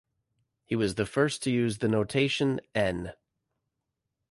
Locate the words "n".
2.73-3.13